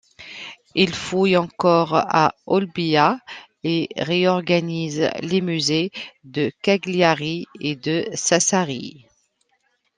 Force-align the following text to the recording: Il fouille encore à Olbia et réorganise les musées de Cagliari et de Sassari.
Il 0.73 0.95
fouille 0.95 1.37
encore 1.37 1.93
à 1.93 2.33
Olbia 2.47 3.19
et 3.63 3.87
réorganise 3.97 5.11
les 5.19 5.41
musées 5.41 5.91
de 6.23 6.51
Cagliari 6.63 7.45
et 7.59 7.75
de 7.75 8.07
Sassari. 8.15 9.05